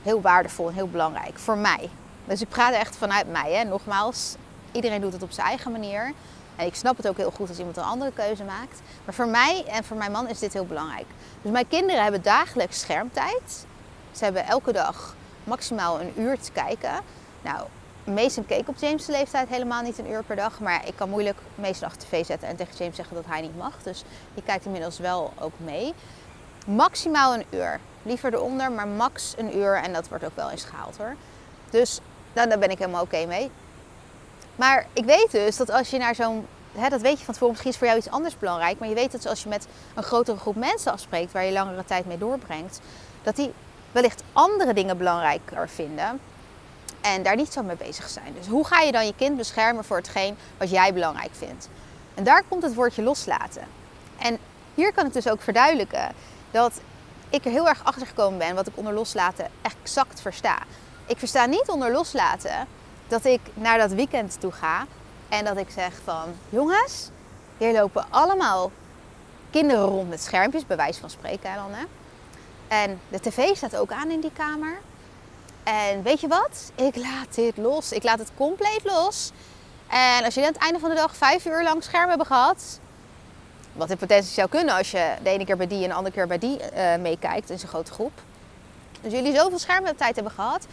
heel 0.02 0.20
waardevol 0.20 0.68
en 0.68 0.74
heel 0.74 0.88
belangrijk. 0.88 1.38
Voor 1.38 1.56
mij. 1.56 1.90
Dus 2.24 2.40
ik 2.40 2.48
praat 2.48 2.74
echt 2.74 2.96
vanuit 2.96 3.30
mij. 3.30 3.52
Hè. 3.52 3.64
Nogmaals, 3.64 4.34
iedereen 4.72 5.00
doet 5.00 5.12
het 5.12 5.22
op 5.22 5.30
zijn 5.30 5.46
eigen 5.46 5.72
manier. 5.72 6.12
En 6.56 6.66
ik 6.66 6.74
snap 6.74 6.96
het 6.96 7.08
ook 7.08 7.16
heel 7.16 7.30
goed 7.30 7.48
als 7.48 7.58
iemand 7.58 7.76
een 7.76 7.82
andere 7.82 8.12
keuze 8.12 8.44
maakt. 8.44 8.80
Maar 9.04 9.14
voor 9.14 9.28
mij 9.28 9.64
en 9.66 9.84
voor 9.84 9.96
mijn 9.96 10.12
man 10.12 10.28
is 10.28 10.38
dit 10.38 10.52
heel 10.52 10.66
belangrijk. 10.66 11.06
Dus 11.42 11.52
mijn 11.52 11.68
kinderen 11.68 12.02
hebben 12.02 12.22
dagelijks 12.22 12.80
schermtijd. 12.80 13.66
Ze 14.12 14.24
hebben 14.24 14.46
elke 14.46 14.72
dag 14.72 15.14
maximaal 15.44 16.00
een 16.00 16.12
uur 16.16 16.38
te 16.38 16.52
kijken. 16.52 16.92
Nou, 17.42 17.66
Mason 18.04 18.46
keek 18.46 18.68
op 18.68 18.76
James' 18.76 19.06
leeftijd 19.06 19.48
helemaal 19.48 19.82
niet 19.82 19.98
een 19.98 20.10
uur 20.10 20.22
per 20.22 20.36
dag. 20.36 20.60
Maar 20.60 20.86
ik 20.86 20.96
kan 20.96 21.08
moeilijk 21.08 21.38
Mason 21.54 21.86
achter 21.86 22.08
tv 22.08 22.26
zetten 22.26 22.48
en 22.48 22.56
tegen 22.56 22.76
James 22.76 22.96
zeggen 22.96 23.14
dat 23.14 23.26
hij 23.26 23.40
niet 23.40 23.56
mag. 23.56 23.82
Dus 23.82 24.04
die 24.34 24.42
kijkt 24.42 24.64
inmiddels 24.64 24.98
wel 24.98 25.32
ook 25.40 25.52
mee. 25.56 25.94
Maximaal 26.66 27.34
een 27.34 27.44
uur. 27.50 27.80
Liever 28.02 28.34
eronder, 28.34 28.72
maar 28.72 28.88
max 28.88 29.34
een 29.36 29.56
uur. 29.56 29.74
En 29.74 29.92
dat 29.92 30.08
wordt 30.08 30.24
ook 30.24 30.36
wel 30.36 30.50
eens 30.50 30.64
gehaald 30.64 30.96
hoor. 30.96 31.16
Dus 31.70 32.00
nou, 32.32 32.48
daar 32.48 32.58
ben 32.58 32.70
ik 32.70 32.78
helemaal 32.78 33.02
oké 33.02 33.26
mee. 33.26 33.50
Maar 34.56 34.86
ik 34.92 35.04
weet 35.04 35.30
dus 35.30 35.56
dat 35.56 35.70
als 35.70 35.90
je 35.90 35.98
naar 35.98 36.14
zo'n. 36.14 36.46
dat 36.88 37.00
weet 37.00 37.18
je 37.18 37.24
van 37.24 37.34
tevoren, 37.34 37.48
misschien 37.48 37.70
is 37.70 37.76
voor 37.76 37.86
jou 37.86 37.98
iets 37.98 38.10
anders 38.10 38.38
belangrijk. 38.38 38.78
Maar 38.78 38.88
je 38.88 38.94
weet 38.94 39.12
dat 39.12 39.26
als 39.26 39.42
je 39.42 39.48
met 39.48 39.66
een 39.94 40.02
grotere 40.02 40.38
groep 40.38 40.56
mensen 40.56 40.92
afspreekt 40.92 41.32
waar 41.32 41.44
je 41.44 41.52
langere 41.52 41.84
tijd 41.84 42.06
mee 42.06 42.18
doorbrengt, 42.18 42.80
dat 43.22 43.36
die 43.36 43.52
wellicht 43.92 44.22
andere 44.32 44.72
dingen 44.72 44.98
belangrijker 44.98 45.68
vinden 45.68 46.20
en 47.00 47.22
daar 47.22 47.36
niet 47.36 47.52
zo 47.52 47.62
mee 47.62 47.76
bezig 47.76 48.08
zijn. 48.08 48.34
Dus 48.38 48.46
hoe 48.46 48.66
ga 48.66 48.80
je 48.80 48.92
dan 48.92 49.06
je 49.06 49.14
kind 49.16 49.36
beschermen 49.36 49.84
voor 49.84 49.96
hetgeen 49.96 50.36
wat 50.58 50.70
jij 50.70 50.92
belangrijk 50.92 51.34
vindt? 51.34 51.68
En 52.14 52.24
daar 52.24 52.42
komt 52.48 52.62
het 52.62 52.74
woordje 52.74 53.02
loslaten. 53.02 53.62
En 54.18 54.38
hier 54.74 54.92
kan 54.92 55.06
ik 55.06 55.12
dus 55.12 55.28
ook 55.28 55.42
verduidelijken 55.42 56.12
dat 56.50 56.80
ik 57.30 57.44
er 57.44 57.50
heel 57.50 57.68
erg 57.68 57.84
achter 57.84 58.06
gekomen 58.06 58.38
ben 58.38 58.54
wat 58.54 58.66
ik 58.66 58.76
onder 58.76 58.92
loslaten 58.92 59.46
exact 59.62 60.20
versta. 60.20 60.58
Ik 61.06 61.18
versta 61.18 61.46
niet 61.46 61.68
onder 61.68 61.92
loslaten 61.92 62.66
dat 63.08 63.24
ik 63.24 63.40
naar 63.54 63.78
dat 63.78 63.92
weekend 63.92 64.40
toe 64.40 64.52
ga 64.52 64.86
en 65.28 65.44
dat 65.44 65.56
ik 65.56 65.70
zeg 65.70 65.92
van 66.04 66.34
jongens, 66.48 67.10
Hier 67.58 67.72
lopen 67.72 68.04
allemaal 68.10 68.70
kinderen 69.50 69.84
rond 69.84 70.08
met 70.08 70.22
schermpjes, 70.22 70.66
bij 70.66 70.76
wijze 70.76 71.00
van 71.00 71.10
spreken 71.10 71.54
dan. 71.54 71.72
Hè? 71.72 71.84
En 72.72 73.00
de 73.08 73.20
tv 73.20 73.56
staat 73.56 73.76
ook 73.76 73.92
aan 73.92 74.10
in 74.10 74.20
die 74.20 74.32
kamer. 74.32 74.80
En 75.62 76.02
weet 76.02 76.20
je 76.20 76.28
wat? 76.28 76.72
Ik 76.74 76.96
laat 76.96 77.34
dit 77.34 77.56
los. 77.56 77.92
Ik 77.92 78.02
laat 78.02 78.18
het 78.18 78.30
compleet 78.36 78.80
los. 78.84 79.32
En 79.86 80.24
als 80.24 80.34
jullie 80.34 80.48
aan 80.48 80.54
het 80.54 80.62
einde 80.62 80.78
van 80.78 80.88
de 80.88 80.94
dag 80.94 81.16
vijf 81.16 81.44
uur 81.46 81.62
lang 81.62 81.82
scherm 81.82 82.08
hebben 82.08 82.26
gehad, 82.26 82.80
wat 83.72 83.90
in 83.90 83.96
potentie 83.96 84.32
zou 84.32 84.48
kunnen 84.48 84.74
als 84.74 84.90
je 84.90 85.14
de 85.22 85.30
ene 85.30 85.44
keer 85.44 85.56
bij 85.56 85.66
die 85.66 85.82
en 85.82 85.88
de 85.88 85.94
andere 85.94 86.14
keer 86.14 86.26
bij 86.26 86.38
die 86.38 86.58
uh, 86.58 86.96
meekijkt 86.96 87.50
in 87.50 87.58
zo'n 87.58 87.68
grote 87.68 87.92
groep. 87.92 88.20
Dus 89.00 89.12
jullie 89.12 89.36
zoveel 89.36 89.58
schermtijd 89.58 90.14
hebben 90.14 90.32
gehad, 90.32 90.66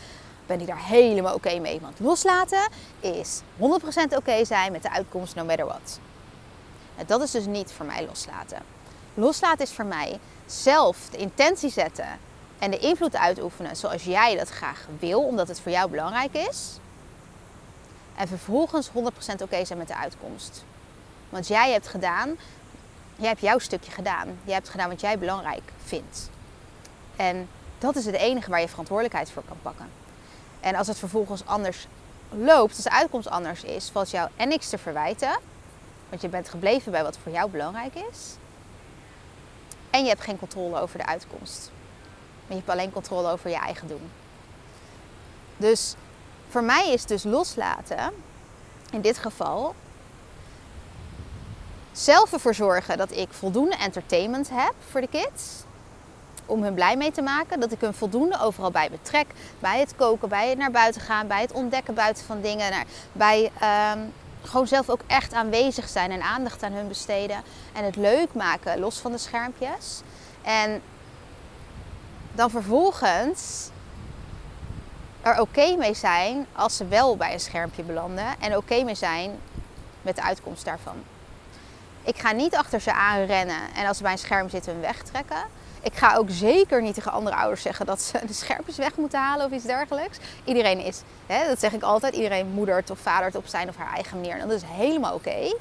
ben 0.45 0.59
ik 0.61 0.67
daar 0.67 0.85
helemaal 0.85 1.33
oké 1.33 1.59
mee. 1.59 1.79
Want 1.81 1.99
loslaten 1.99 2.69
is 2.99 3.41
100% 3.57 3.61
oké 4.15 4.45
zijn 4.45 4.71
met 4.71 4.81
de 4.81 4.91
uitkomst 4.91 5.35
no 5.35 5.45
matter 5.45 5.65
what. 5.65 5.99
En 6.95 7.05
dat 7.07 7.21
is 7.21 7.31
dus 7.31 7.45
niet 7.45 7.71
voor 7.71 7.85
mij 7.85 8.05
loslaten. 8.05 8.61
Loslaten 9.13 9.65
is 9.65 9.71
voor 9.71 9.85
mij 9.85 10.19
zelf 10.51 10.97
de 11.11 11.17
intentie 11.17 11.69
zetten 11.69 12.19
en 12.59 12.71
de 12.71 12.77
invloed 12.77 13.15
uitoefenen 13.15 13.75
zoals 13.75 14.03
jij 14.03 14.35
dat 14.35 14.49
graag 14.49 14.87
wil, 14.99 15.23
omdat 15.23 15.47
het 15.47 15.59
voor 15.59 15.71
jou 15.71 15.89
belangrijk 15.89 16.33
is. 16.33 16.77
En 18.15 18.27
vervolgens 18.27 18.89
100% 18.89 18.91
oké 19.41 19.65
zijn 19.65 19.77
met 19.79 19.87
de 19.87 19.95
uitkomst. 19.95 20.63
Want 21.29 21.47
jij 21.47 21.71
hebt 21.71 21.87
gedaan, 21.87 22.37
jij 23.15 23.27
hebt 23.27 23.41
jouw 23.41 23.59
stukje 23.59 23.91
gedaan. 23.91 24.39
Jij 24.43 24.53
hebt 24.53 24.69
gedaan 24.69 24.89
wat 24.89 25.01
jij 25.01 25.19
belangrijk 25.19 25.71
vindt. 25.83 26.29
En 27.15 27.49
dat 27.77 27.95
is 27.95 28.05
het 28.05 28.15
enige 28.15 28.49
waar 28.49 28.61
je 28.61 28.69
verantwoordelijkheid 28.69 29.31
voor 29.31 29.43
kan 29.47 29.57
pakken. 29.61 29.89
En 30.59 30.75
als 30.75 30.87
het 30.87 30.97
vervolgens 30.97 31.45
anders 31.45 31.87
loopt, 32.29 32.75
als 32.75 32.83
de 32.83 32.91
uitkomst 32.91 33.29
anders 33.29 33.63
is, 33.63 33.89
valt 33.89 34.09
jou 34.09 34.29
en 34.35 34.47
niks 34.47 34.69
te 34.69 34.77
verwijten. 34.77 35.39
Want 36.09 36.21
je 36.21 36.27
bent 36.27 36.49
gebleven 36.49 36.91
bij 36.91 37.03
wat 37.03 37.17
voor 37.23 37.31
jou 37.31 37.49
belangrijk 37.49 37.95
is. 37.95 38.35
En 39.89 40.01
je 40.01 40.09
hebt 40.09 40.21
geen 40.21 40.39
controle 40.39 40.79
over 40.79 40.97
de 40.97 41.05
uitkomst. 41.05 41.71
Maar 42.47 42.57
je 42.57 42.63
hebt 42.63 42.69
alleen 42.69 42.91
controle 42.91 43.31
over 43.31 43.49
je 43.49 43.55
eigen 43.55 43.87
doen. 43.87 44.11
Dus 45.57 45.95
voor 46.49 46.63
mij 46.63 46.93
is 46.93 47.05
dus 47.05 47.23
loslaten, 47.23 48.13
in 48.91 49.01
dit 49.01 49.17
geval, 49.17 49.75
zelf 51.91 52.33
ervoor 52.33 52.53
zorgen 52.53 52.97
dat 52.97 53.11
ik 53.11 53.27
voldoende 53.31 53.75
entertainment 53.75 54.49
heb 54.53 54.73
voor 54.89 55.01
de 55.01 55.07
kids. 55.07 55.63
Om 56.45 56.63
hun 56.63 56.73
blij 56.73 56.97
mee 56.97 57.11
te 57.11 57.21
maken. 57.21 57.59
Dat 57.59 57.71
ik 57.71 57.81
hun 57.81 57.93
voldoende 57.93 58.39
overal 58.39 58.71
bij 58.71 58.89
betrek. 58.89 59.27
Bij 59.59 59.79
het 59.79 59.95
koken, 59.95 60.29
bij 60.29 60.49
het 60.49 60.57
naar 60.57 60.71
buiten 60.71 61.01
gaan, 61.01 61.27
bij 61.27 61.41
het 61.41 61.51
ontdekken 61.51 61.93
buiten 61.93 62.25
van 62.25 62.41
dingen. 62.41 62.85
Bij 63.11 63.51
ehm, 63.59 63.99
gewoon 64.43 64.67
zelf 64.67 64.89
ook 64.89 65.01
echt 65.07 65.33
aanwezig 65.33 65.89
zijn 65.89 66.11
en 66.11 66.21
aandacht 66.21 66.63
aan 66.63 66.73
hun 66.73 66.87
besteden. 66.87 67.43
En 67.73 67.83
het 67.83 67.95
leuk 67.95 68.33
maken, 68.33 68.79
los 68.79 68.97
van 68.97 69.11
de 69.11 69.17
schermpjes. 69.17 70.01
En 70.41 70.81
dan 72.31 72.49
vervolgens 72.49 73.69
er 75.21 75.39
oké 75.41 75.75
mee 75.75 75.93
zijn 75.93 76.45
als 76.53 76.77
ze 76.77 76.87
wel 76.87 77.17
bij 77.17 77.33
een 77.33 77.39
schermpje 77.39 77.83
belanden. 77.83 78.39
En 78.39 78.57
oké 78.57 78.83
mee 78.83 78.95
zijn 78.95 79.39
met 80.01 80.15
de 80.15 80.23
uitkomst 80.23 80.65
daarvan. 80.65 81.03
Ik 82.03 82.19
ga 82.19 82.31
niet 82.31 82.55
achter 82.55 82.81
ze 82.81 82.93
aanrennen 82.93 83.73
en 83.75 83.87
als 83.87 83.97
ze 83.97 84.03
bij 84.03 84.11
een 84.11 84.17
scherm 84.17 84.49
zitten 84.49 84.71
hun 84.71 84.81
wegtrekken. 84.81 85.43
Ik 85.81 85.93
ga 85.95 86.15
ook 86.15 86.29
zeker 86.29 86.81
niet 86.81 86.93
tegen 86.93 87.11
andere 87.11 87.35
ouders 87.35 87.61
zeggen 87.61 87.85
dat 87.85 88.01
ze 88.01 88.19
de 88.25 88.33
schermpjes 88.33 88.77
weg 88.77 88.95
moeten 88.95 89.19
halen 89.19 89.45
of 89.45 89.51
iets 89.51 89.65
dergelijks. 89.65 90.17
Iedereen 90.43 90.79
is, 90.79 91.01
hè, 91.25 91.47
dat 91.47 91.59
zeg 91.59 91.73
ik 91.73 91.81
altijd, 91.81 92.15
iedereen 92.15 92.47
moedert 92.47 92.89
of 92.89 92.99
vadert 92.99 93.35
op 93.35 93.47
zijn 93.47 93.69
of 93.69 93.75
haar 93.75 93.93
eigen 93.93 94.17
manier. 94.17 94.39
En 94.39 94.47
dat 94.47 94.57
is 94.57 94.67
helemaal 94.69 95.13
oké. 95.13 95.55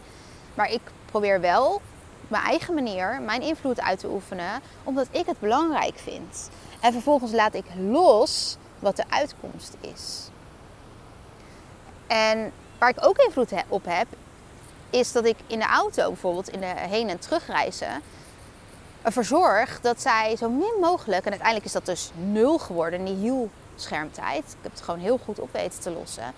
Maar 0.55 0.71
ik 0.71 0.81
probeer 1.07 1.41
wel 1.41 1.75
op 1.75 1.83
mijn 2.29 2.45
eigen 2.45 2.75
manier 2.75 3.21
mijn 3.21 3.43
invloed 3.43 3.81
uit 3.81 3.99
te 3.99 4.09
oefenen, 4.09 4.61
omdat 4.85 5.07
ik 5.11 5.27
het 5.27 5.41
belangrijk 5.41 5.99
vind. 5.99 6.51
En 6.81 6.93
vervolgens 6.93 7.33
laat 7.33 7.55
ik 7.55 7.65
los 7.77 8.57
wat 8.79 8.97
de 8.97 9.05
uitkomst 9.09 9.77
is. 9.81 10.29
En 12.07 12.53
waar 12.79 12.89
ik 12.89 13.07
ook 13.07 13.19
invloed 13.19 13.53
op 13.69 13.85
heb, 13.85 14.07
is 14.91 15.13
dat 15.13 15.25
ik 15.25 15.37
in 15.47 15.59
de 15.59 15.67
auto 15.67 16.09
bijvoorbeeld 16.09 16.49
in 16.49 16.61
de 16.61 16.67
heen- 16.67 17.09
en 17.09 17.19
terugreizen 17.19 18.03
ervoor 19.03 19.25
zorg 19.25 19.81
dat 19.81 20.01
zij 20.01 20.37
zo 20.37 20.51
min 20.51 20.75
mogelijk, 20.81 21.25
en 21.25 21.31
uiteindelijk 21.31 21.67
is 21.67 21.73
dat 21.73 21.87
dus 21.87 22.11
nul 22.15 22.59
geworden, 22.59 23.05
die 23.05 23.17
heel 23.17 23.51
schermtijd. 23.77 24.45
Ik 24.45 24.57
heb 24.63 24.73
het 24.73 24.81
gewoon 24.81 25.01
heel 25.01 25.19
goed 25.25 25.39
op 25.39 25.53
weten 25.53 25.81
te 25.81 25.91
lossen. 25.91 26.35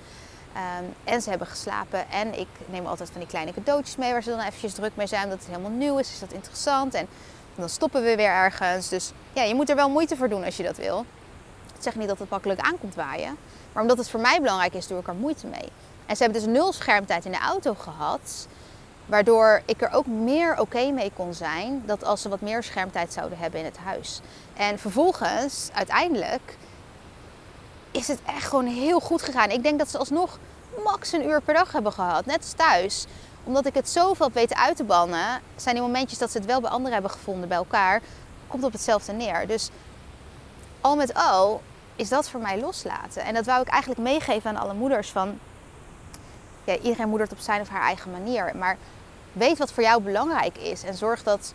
Ehm, 0.52 0.84
en 1.04 1.22
ze 1.22 1.30
hebben 1.30 1.46
geslapen. 1.46 2.10
En 2.10 2.38
ik 2.38 2.48
neem 2.66 2.86
altijd 2.86 3.10
van 3.10 3.20
die 3.20 3.28
kleine 3.28 3.52
cadeautjes 3.52 3.96
mee 3.96 4.12
waar 4.12 4.22
ze 4.22 4.30
dan 4.30 4.40
eventjes 4.40 4.74
druk 4.74 4.96
mee 4.96 5.06
zijn. 5.06 5.24
Omdat 5.24 5.38
het 5.38 5.48
helemaal 5.48 5.70
nieuw 5.70 5.98
is, 5.98 6.12
is 6.12 6.18
dat 6.18 6.32
interessant. 6.32 6.94
En 6.94 7.08
dan 7.54 7.68
stoppen 7.68 8.02
we 8.02 8.16
weer 8.16 8.30
ergens. 8.30 8.88
Dus 8.88 9.12
ja, 9.32 9.42
je 9.42 9.54
moet 9.54 9.70
er 9.70 9.76
wel 9.76 9.90
moeite 9.90 10.16
voor 10.16 10.28
doen 10.28 10.44
als 10.44 10.56
je 10.56 10.62
dat 10.62 10.76
wil. 10.76 11.04
Ik 11.76 11.82
zeg 11.82 11.94
niet 11.94 12.08
dat 12.08 12.18
het 12.18 12.30
makkelijk 12.30 12.60
aankomt 12.60 12.94
waaien. 12.94 13.36
Maar 13.72 13.82
omdat 13.82 13.98
het 13.98 14.10
voor 14.10 14.20
mij 14.20 14.40
belangrijk 14.40 14.74
is, 14.74 14.86
doe 14.86 14.98
ik 14.98 15.08
er 15.08 15.14
moeite 15.14 15.46
mee. 15.46 15.68
En 16.06 16.16
ze 16.16 16.22
hebben 16.22 16.42
dus 16.42 16.52
nul 16.52 16.72
schermtijd 16.72 17.24
in 17.24 17.32
de 17.32 17.38
auto 17.38 17.74
gehad. 17.74 18.46
Waardoor 19.10 19.62
ik 19.64 19.82
er 19.82 19.92
ook 19.92 20.06
meer 20.06 20.60
oké 20.60 20.90
mee 20.90 21.12
kon 21.16 21.34
zijn 21.34 21.82
dat 21.86 22.04
als 22.04 22.22
ze 22.22 22.28
wat 22.28 22.40
meer 22.40 22.62
schermtijd 22.62 23.12
zouden 23.12 23.38
hebben 23.38 23.60
in 23.60 23.66
het 23.66 23.76
huis. 23.76 24.20
En 24.56 24.78
vervolgens, 24.78 25.70
uiteindelijk, 25.72 26.56
is 27.90 28.08
het 28.08 28.18
echt 28.26 28.44
gewoon 28.46 28.66
heel 28.66 29.00
goed 29.00 29.22
gegaan. 29.22 29.50
Ik 29.50 29.62
denk 29.62 29.78
dat 29.78 29.90
ze 29.90 29.98
alsnog 29.98 30.38
max 30.84 31.12
een 31.12 31.26
uur 31.26 31.40
per 31.40 31.54
dag 31.54 31.72
hebben 31.72 31.92
gehad, 31.92 32.26
net 32.26 32.36
als 32.36 32.52
thuis. 32.52 33.06
Omdat 33.44 33.66
ik 33.66 33.74
het 33.74 33.88
zoveel 33.88 34.26
heb 34.26 34.34
weten 34.34 34.56
uit 34.56 34.76
te 34.76 34.84
bannen, 34.84 35.40
zijn 35.56 35.74
die 35.74 35.84
momentjes 35.84 36.18
dat 36.18 36.30
ze 36.30 36.38
het 36.38 36.46
wel 36.46 36.60
bij 36.60 36.70
anderen 36.70 36.92
hebben 36.92 37.10
gevonden 37.10 37.48
bij 37.48 37.58
elkaar, 37.58 38.00
komt 38.48 38.64
op 38.64 38.72
hetzelfde 38.72 39.12
neer. 39.12 39.46
Dus 39.46 39.70
al 40.80 40.96
met 40.96 41.14
al 41.14 41.62
is 41.96 42.08
dat 42.08 42.28
voor 42.28 42.40
mij 42.40 42.60
loslaten. 42.60 43.24
En 43.24 43.34
dat 43.34 43.46
wou 43.46 43.60
ik 43.60 43.68
eigenlijk 43.68 44.00
meegeven 44.00 44.50
aan 44.50 44.62
alle 44.62 44.74
moeders 44.74 45.10
van 45.10 45.38
ja, 46.64 46.76
iedereen 46.76 47.08
moedert 47.08 47.32
op 47.32 47.38
zijn 47.38 47.60
of 47.60 47.68
haar 47.68 47.82
eigen 47.82 48.10
manier. 48.10 48.56
Maar 48.56 48.76
weet 49.32 49.58
wat 49.58 49.72
voor 49.72 49.82
jou 49.82 50.02
belangrijk 50.02 50.58
is. 50.58 50.82
En 50.82 50.94
zorg 50.94 51.22
dat 51.22 51.54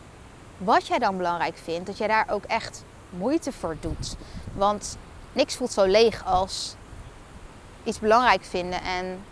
wat 0.58 0.88
jij 0.88 1.00
dan 1.00 1.18
belangrijk 1.18 1.58
vindt, 1.64 1.86
dat 1.86 1.98
jij 1.98 2.08
daar 2.08 2.28
ook 2.30 2.44
echt 2.44 2.84
moeite 3.10 3.52
voor 3.52 3.78
doet. 3.80 4.16
Want 4.54 4.98
niks 5.34 5.56
voelt 5.56 5.72
zo 5.72 5.86
leeg 5.86 6.26
als 6.26 6.76
iets 7.84 8.00
belangrijk 8.00 8.44
vinden 8.44 8.82
en 8.82 9.24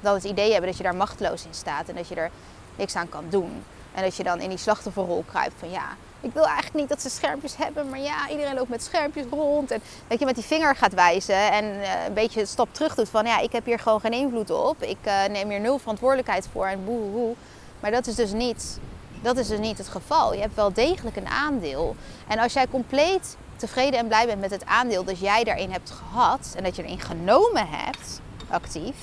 dat 0.00 0.14
het 0.14 0.24
idee 0.24 0.50
hebben 0.50 0.68
dat 0.68 0.76
je 0.76 0.84
daar 0.84 0.94
machteloos 0.94 1.44
in 1.44 1.54
staat 1.54 1.88
en 1.88 1.94
dat 1.94 2.08
je 2.08 2.14
er 2.14 2.30
niks 2.76 2.94
aan 2.96 3.08
kan 3.08 3.24
doen. 3.28 3.64
En 3.94 4.02
dat 4.02 4.16
je 4.16 4.22
dan 4.22 4.40
in 4.40 4.48
die 4.48 4.58
slachtofferrol 4.58 5.24
kruipt 5.26 5.54
van 5.58 5.70
ja, 5.70 5.96
ik 6.20 6.32
wil 6.32 6.44
eigenlijk 6.44 6.74
niet 6.74 6.88
dat 6.88 7.02
ze 7.02 7.10
schermpjes 7.10 7.56
hebben, 7.56 7.88
maar 7.88 8.00
ja, 8.00 8.28
iedereen 8.30 8.54
loopt 8.54 8.68
met 8.68 8.82
schermpjes 8.82 9.24
rond. 9.30 9.70
En 9.70 9.82
dat 10.08 10.18
je 10.18 10.24
met 10.24 10.34
die 10.34 10.44
vinger 10.44 10.76
gaat 10.76 10.94
wijzen 10.94 11.52
en 11.52 11.64
uh, 11.64 12.04
een 12.06 12.12
beetje 12.12 12.40
een 12.40 12.46
stap 12.46 12.74
terug 12.74 12.94
doet 12.94 13.08
van 13.08 13.26
ja, 13.26 13.38
ik 13.38 13.52
heb 13.52 13.64
hier 13.64 13.78
gewoon 13.78 14.00
geen 14.00 14.12
invloed 14.12 14.50
op. 14.50 14.82
Ik 14.82 14.98
uh, 15.06 15.24
neem 15.30 15.50
hier 15.50 15.60
nul 15.60 15.78
verantwoordelijkheid 15.78 16.48
voor 16.52 16.66
en 16.66 16.84
boe, 16.84 17.10
boe. 17.10 17.34
Maar 17.82 17.90
dat 17.90 18.06
is 18.06 18.14
dus 18.14 18.32
niet, 18.32 18.78
dat 19.22 19.36
is 19.36 19.48
dus 19.48 19.58
niet 19.58 19.78
het 19.78 19.88
geval. 19.88 20.34
Je 20.34 20.40
hebt 20.40 20.54
wel 20.54 20.72
degelijk 20.72 21.16
een 21.16 21.28
aandeel. 21.28 21.96
En 22.28 22.38
als 22.38 22.52
jij 22.52 22.68
compleet 22.68 23.36
tevreden 23.56 23.98
en 23.98 24.06
blij 24.06 24.26
bent 24.26 24.40
met 24.40 24.50
het 24.50 24.66
aandeel 24.66 25.04
dat 25.04 25.18
jij 25.18 25.44
daarin 25.44 25.70
hebt 25.70 25.90
gehad 25.90 26.52
en 26.56 26.62
dat 26.62 26.76
je 26.76 26.82
erin 26.82 27.00
genomen 27.00 27.68
hebt, 27.68 28.20
actief, 28.48 28.96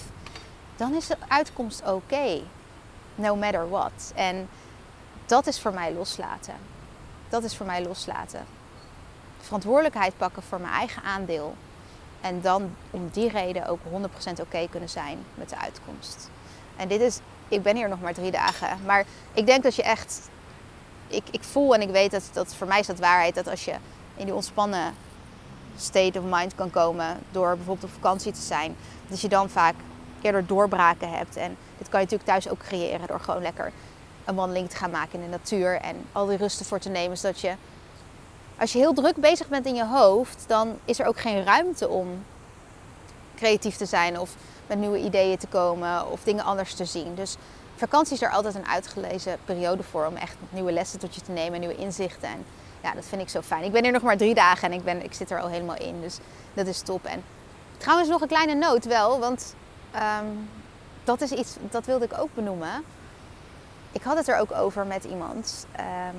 dan 0.75 0.93
is 0.93 1.07
de 1.07 1.17
uitkomst 1.27 1.87
oké. 1.87 2.41
No 3.15 3.35
matter 3.35 3.69
what. 3.69 4.11
En 4.15 4.49
dat 5.25 5.47
is 5.47 5.59
voor 5.59 5.73
mij 5.73 5.93
loslaten. 5.93 6.53
Dat 7.29 7.43
is 7.43 7.55
voor 7.55 7.65
mij 7.65 7.83
loslaten. 7.83 8.45
Verantwoordelijkheid 9.39 10.17
pakken 10.17 10.43
voor 10.43 10.59
mijn 10.59 10.73
eigen 10.73 11.03
aandeel. 11.03 11.55
En 12.21 12.41
dan 12.41 12.75
om 12.91 13.09
die 13.11 13.29
reden 13.29 13.67
ook 13.67 13.79
100% 13.83 14.41
oké 14.41 14.67
kunnen 14.69 14.89
zijn 14.89 15.17
met 15.33 15.49
de 15.49 15.57
uitkomst. 15.57 16.29
En 16.75 16.87
dit 16.87 17.01
is, 17.01 17.19
ik 17.49 17.63
ben 17.63 17.75
hier 17.75 17.89
nog 17.89 18.01
maar 18.01 18.13
drie 18.13 18.31
dagen. 18.31 18.77
Maar 18.85 19.05
ik 19.33 19.45
denk 19.45 19.63
dat 19.63 19.75
je 19.75 19.83
echt, 19.83 20.29
ik, 21.07 21.23
ik 21.31 21.43
voel 21.43 21.73
en 21.73 21.81
ik 21.81 21.89
weet 21.89 22.11
dat, 22.11 22.29
dat 22.33 22.55
voor 22.55 22.67
mij 22.67 22.79
is 22.79 22.87
dat 22.87 22.99
waarheid. 22.99 23.35
Dat 23.35 23.47
als 23.47 23.65
je 23.65 23.75
in 24.15 24.25
die 24.25 24.33
ontspannen 24.33 24.93
state 25.77 26.19
of 26.19 26.25
mind 26.29 26.55
kan 26.55 26.69
komen 26.69 27.17
door 27.31 27.55
bijvoorbeeld 27.55 27.91
op 27.91 27.93
vakantie 27.93 28.31
te 28.31 28.41
zijn. 28.41 28.75
Dat 29.07 29.21
je 29.21 29.27
dan 29.27 29.49
vaak 29.49 29.75
eerder 30.21 30.45
doorbraken 30.45 31.11
hebt. 31.11 31.35
En 31.35 31.57
dit 31.77 31.89
kan 31.89 31.99
je 31.99 32.05
natuurlijk 32.05 32.29
thuis 32.29 32.49
ook 32.49 32.59
creëren 32.59 33.07
door 33.07 33.19
gewoon 33.19 33.41
lekker 33.41 33.71
een 34.25 34.35
wandeling 34.35 34.69
te 34.69 34.75
gaan 34.75 34.91
maken 34.91 35.19
in 35.19 35.25
de 35.25 35.37
natuur 35.37 35.81
en 35.81 35.95
al 36.11 36.25
die 36.25 36.37
rusten 36.37 36.65
voor 36.65 36.79
te 36.79 36.89
nemen. 36.89 37.17
Zodat 37.17 37.39
je, 37.39 37.53
als 38.57 38.71
je 38.71 38.77
heel 38.79 38.93
druk 38.93 39.15
bezig 39.15 39.47
bent 39.47 39.65
in 39.65 39.75
je 39.75 39.85
hoofd, 39.85 40.43
dan 40.47 40.79
is 40.85 40.99
er 40.99 41.05
ook 41.05 41.19
geen 41.19 41.43
ruimte 41.43 41.87
om 41.87 42.23
creatief 43.39 43.75
te 43.75 43.85
zijn 43.85 44.19
of 44.19 44.35
met 44.67 44.77
nieuwe 44.77 44.99
ideeën 44.99 45.37
te 45.37 45.47
komen 45.47 46.11
of 46.11 46.23
dingen 46.23 46.43
anders 46.43 46.73
te 46.73 46.85
zien. 46.85 47.15
Dus 47.15 47.35
vakantie 47.75 48.13
is 48.13 48.21
er 48.21 48.31
altijd 48.31 48.55
een 48.55 48.67
uitgelezen 48.67 49.37
periode 49.45 49.83
voor 49.83 50.05
om 50.05 50.15
echt 50.15 50.35
nieuwe 50.49 50.71
lessen 50.71 50.99
tot 50.99 51.15
je 51.15 51.21
te 51.21 51.31
nemen, 51.31 51.59
nieuwe 51.59 51.75
inzichten. 51.75 52.29
En 52.29 52.45
ja, 52.83 52.93
dat 52.93 53.05
vind 53.05 53.21
ik 53.21 53.29
zo 53.29 53.41
fijn. 53.41 53.63
Ik 53.63 53.71
ben 53.71 53.83
hier 53.83 53.91
nog 53.91 54.01
maar 54.01 54.17
drie 54.17 54.33
dagen 54.33 54.71
en 54.71 54.77
ik, 54.77 54.83
ben, 54.83 55.03
ik 55.03 55.13
zit 55.13 55.31
er 55.31 55.41
al 55.41 55.47
helemaal 55.47 55.77
in. 55.77 56.01
Dus 56.01 56.17
dat 56.53 56.67
is 56.67 56.81
top. 56.81 57.05
En 57.05 57.23
trouwens 57.77 58.09
nog 58.09 58.21
een 58.21 58.27
kleine 58.27 58.53
noot 58.53 58.85
wel, 58.85 59.19
want 59.19 59.55
um, 59.95 60.49
dat 61.03 61.21
is 61.21 61.31
iets, 61.31 61.55
dat 61.69 61.85
wilde 61.85 62.05
ik 62.05 62.17
ook 62.19 62.33
benoemen. 62.33 62.83
ik 63.91 64.01
had 64.01 64.17
het 64.17 64.27
er 64.27 64.37
ook 64.37 64.51
over 64.51 64.85
met 64.85 65.03
iemand 65.03 65.65
ehm, 65.71 66.15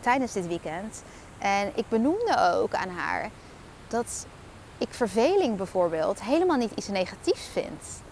tijdens 0.00 0.32
dit 0.32 0.46
weekend. 0.46 1.02
En 1.38 1.72
ik 1.74 1.88
benoemde 1.88 2.52
ook 2.54 2.74
aan 2.74 2.88
haar 2.88 3.30
dat 3.88 4.26
ik 4.78 4.88
verveling 4.90 5.56
bijvoorbeeld 5.56 6.22
helemaal 6.22 6.56
niet 6.56 6.72
iets 6.74 6.88
negatiefs 6.88 7.46
vind. 7.52 8.02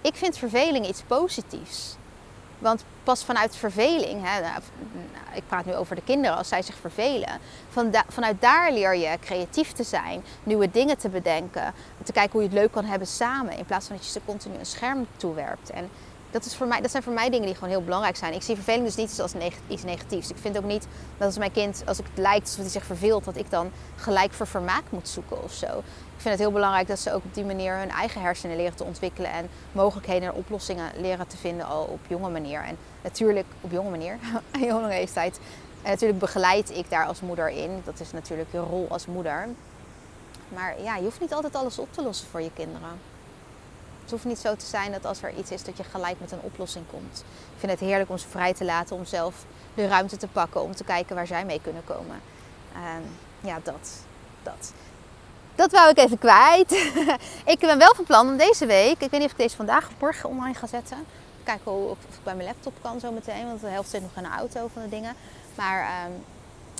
Ik 0.00 0.14
vind 0.14 0.38
verveling 0.38 0.88
iets 0.88 1.02
positiefs. 1.02 1.96
Want 2.58 2.84
pas 3.02 3.24
vanuit 3.24 3.56
verveling, 3.56 4.22
hè, 4.24 4.40
nou, 4.40 4.60
nou, 5.12 5.36
ik 5.36 5.42
praat 5.46 5.64
nu 5.64 5.74
over 5.74 5.96
de 5.96 6.02
kinderen 6.02 6.36
als 6.36 6.48
zij 6.48 6.62
zich 6.62 6.76
vervelen, 6.76 7.40
van 7.68 7.94
vanuit 8.08 8.40
daar 8.40 8.72
leer 8.72 8.96
je 8.96 9.18
creatief 9.20 9.72
te 9.72 9.82
zijn, 9.82 10.24
nieuwe 10.42 10.70
dingen 10.70 10.98
te 10.98 11.08
bedenken, 11.08 11.74
te 12.02 12.12
kijken 12.12 12.32
hoe 12.32 12.42
je 12.42 12.48
het 12.48 12.58
leuk 12.58 12.72
kan 12.72 12.84
hebben 12.84 13.08
samen, 13.08 13.58
in 13.58 13.64
plaats 13.64 13.86
van 13.86 13.96
dat 13.96 14.04
je 14.04 14.12
ze 14.12 14.20
continu 14.24 14.58
een 14.58 14.66
scherm 14.66 15.06
toewerpt. 15.16 15.70
En 15.70 15.90
dat, 16.34 16.44
is 16.44 16.56
voor 16.56 16.66
mij, 16.66 16.80
dat 16.80 16.90
zijn 16.90 17.02
voor 17.02 17.12
mij 17.12 17.30
dingen 17.30 17.46
die 17.46 17.54
gewoon 17.54 17.68
heel 17.68 17.84
belangrijk 17.84 18.16
zijn. 18.16 18.34
Ik 18.34 18.42
zie 18.42 18.54
verveling 18.54 18.84
dus 18.84 18.96
niet 18.96 19.20
als 19.20 19.32
iets 19.68 19.84
negatiefs. 19.84 20.30
Ik 20.30 20.36
vind 20.36 20.56
ook 20.56 20.64
niet 20.64 20.86
dat 21.18 21.26
als 21.26 21.38
mijn 21.38 21.52
kind, 21.52 21.82
als 21.86 21.96
het 21.96 22.06
lijkt 22.14 22.42
alsof 22.42 22.60
hij 22.60 22.68
zich 22.68 22.84
verveelt, 22.84 23.24
dat 23.24 23.36
ik 23.36 23.50
dan 23.50 23.70
gelijk 23.96 24.32
voor 24.32 24.46
vermaak 24.46 24.82
moet 24.90 25.08
zoeken 25.08 25.42
of 25.42 25.52
zo. 25.52 25.66
Ik 26.16 26.20
vind 26.20 26.34
het 26.34 26.38
heel 26.38 26.52
belangrijk 26.52 26.88
dat 26.88 26.98
ze 26.98 27.12
ook 27.12 27.24
op 27.24 27.34
die 27.34 27.44
manier 27.44 27.76
hun 27.76 27.90
eigen 27.90 28.20
hersenen 28.20 28.56
leren 28.56 28.76
te 28.76 28.84
ontwikkelen 28.84 29.30
en 29.30 29.48
mogelijkheden 29.72 30.28
en 30.28 30.34
oplossingen 30.34 30.90
leren 31.00 31.26
te 31.26 31.36
vinden 31.36 31.66
al 31.66 31.84
op 31.84 32.00
jonge 32.08 32.30
manier. 32.30 32.60
En 32.60 32.76
natuurlijk 33.02 33.46
op 33.60 33.70
jonge 33.70 33.90
manier, 33.90 34.18
in 34.60 34.66
jonge 34.66 34.88
leeftijd. 34.88 35.40
En 35.82 35.90
natuurlijk 35.90 36.20
begeleid 36.20 36.70
ik 36.70 36.90
daar 36.90 37.06
als 37.06 37.20
moeder 37.20 37.48
in. 37.48 37.82
Dat 37.84 38.00
is 38.00 38.12
natuurlijk 38.12 38.48
je 38.52 38.58
rol 38.58 38.86
als 38.88 39.06
moeder. 39.06 39.48
Maar 40.48 40.82
ja, 40.82 40.96
je 40.96 41.02
hoeft 41.02 41.20
niet 41.20 41.34
altijd 41.34 41.54
alles 41.54 41.78
op 41.78 41.92
te 41.92 42.02
lossen 42.02 42.28
voor 42.28 42.40
je 42.40 42.50
kinderen. 42.54 43.13
Het 44.04 44.12
hoeft 44.12 44.24
niet 44.24 44.38
zo 44.38 44.56
te 44.56 44.66
zijn 44.66 44.92
dat 44.92 45.06
als 45.06 45.22
er 45.22 45.34
iets 45.38 45.50
is 45.50 45.64
dat 45.64 45.76
je 45.76 45.84
gelijk 45.84 46.20
met 46.20 46.32
een 46.32 46.40
oplossing 46.40 46.84
komt. 46.90 47.24
Ik 47.54 47.58
vind 47.58 47.72
het 47.72 47.80
heerlijk 47.80 48.10
om 48.10 48.18
ze 48.18 48.28
vrij 48.28 48.54
te 48.54 48.64
laten 48.64 48.96
om 48.96 49.04
zelf 49.04 49.34
de 49.74 49.86
ruimte 49.86 50.16
te 50.16 50.26
pakken 50.26 50.62
om 50.62 50.74
te 50.74 50.84
kijken 50.84 51.14
waar 51.14 51.26
zij 51.26 51.44
mee 51.44 51.60
kunnen 51.62 51.84
komen. 51.84 52.20
Ehm, 52.72 53.02
ja, 53.40 53.60
dat. 53.62 53.90
Dat. 54.42 54.72
Dat 55.54 55.72
wou 55.72 55.90
ik 55.90 55.98
even 55.98 56.18
kwijt. 56.18 56.72
ik 57.54 57.58
ben 57.58 57.78
wel 57.78 57.94
van 57.94 58.04
plan 58.04 58.28
om 58.28 58.36
deze 58.36 58.66
week, 58.66 59.00
ik 59.00 59.10
weet 59.10 59.20
niet 59.20 59.24
of 59.24 59.30
ik 59.30 59.36
deze 59.36 59.56
vandaag 59.56 59.86
of 59.86 59.94
morgen 60.00 60.28
online 60.28 60.54
ga 60.54 60.66
zetten. 60.66 60.98
Kijken 61.42 61.90
of, 61.90 61.98
ik 61.98 62.22
bij 62.22 62.34
mijn 62.34 62.48
laptop 62.48 62.74
kan 62.82 63.00
zo 63.00 63.12
meteen, 63.12 63.46
want 63.46 63.60
de 63.60 63.66
helft 63.66 63.90
zit 63.90 64.02
nog 64.02 64.10
in 64.16 64.22
de 64.22 64.28
auto 64.28 64.70
van 64.72 64.82
de 64.82 64.88
dingen. 64.88 65.14
Maar 65.54 65.80
ehm, 65.80 66.12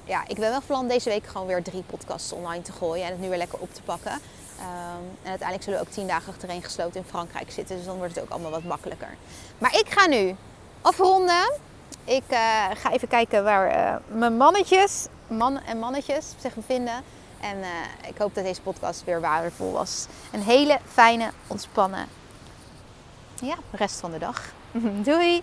ja, 0.04 0.22
ik 0.26 0.38
ben 0.38 0.50
wel 0.50 0.52
van 0.52 0.66
plan 0.66 0.88
deze 0.88 1.08
week 1.08 1.26
gewoon 1.26 1.46
weer 1.46 1.62
drie 1.62 1.82
podcasts 1.82 2.32
online 2.32 2.62
te 2.62 2.72
gooien 2.72 3.04
en 3.04 3.10
het 3.10 3.20
nu 3.20 3.28
weer 3.28 3.38
lekker 3.38 3.58
op 3.58 3.74
te 3.74 3.82
pakken. 3.82 4.20
Ehm, 4.58 5.04
en 5.22 5.28
uiteindelijk 5.28 5.62
zullen 5.62 5.80
we 5.80 5.86
ook 5.86 5.92
tien 5.92 6.06
dagen 6.06 6.32
achtereen 6.32 6.62
gesloten 6.62 7.00
in 7.00 7.06
Frankrijk 7.06 7.50
zitten. 7.50 7.76
Dus 7.76 7.84
dan 7.84 7.96
wordt 7.96 8.14
het 8.14 8.24
ook 8.24 8.30
allemaal 8.30 8.50
wat 8.50 8.64
makkelijker. 8.64 9.16
Maar 9.58 9.74
ik 9.78 9.86
ga 9.88 10.06
nu 10.06 10.36
afronden. 10.80 11.52
Ik 12.04 12.22
uh, 12.30 12.38
ga 12.74 12.92
even 12.92 13.08
kijken 13.08 13.44
waar 13.44 13.76
uh, 13.76 14.18
mijn 14.18 14.36
mannetjes 14.36 15.06
man 15.26 15.60
en 15.62 15.78
mannetjes 15.78 16.26
zich 16.40 16.54
bevinden. 16.54 17.02
En 17.40 17.58
uh, 17.58 18.08
ik 18.08 18.18
hoop 18.18 18.34
dat 18.34 18.44
deze 18.44 18.60
podcast 18.60 19.04
weer 19.04 19.20
waardevol 19.20 19.72
was. 19.72 20.06
Een 20.32 20.42
hele 20.42 20.78
fijne, 20.92 21.30
ontspannen 21.46 22.08
ja, 23.42 23.56
rest 23.70 24.00
van 24.00 24.10
de 24.10 24.18
dag. 24.18 24.52
Doei! 25.04 25.42